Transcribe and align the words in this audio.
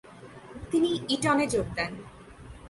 তিনি 0.71 0.89
ইটনে 1.09 1.45
যোগ 1.47 1.67
দেন। 1.75 1.91